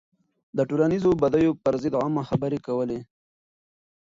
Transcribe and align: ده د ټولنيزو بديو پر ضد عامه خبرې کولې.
ده 0.55 0.63
د 0.65 0.67
ټولنيزو 0.69 1.09
بديو 1.21 1.51
پر 1.63 1.73
ضد 1.81 1.93
عامه 2.01 2.23
خبرې 2.29 2.59
کولې. 2.67 2.99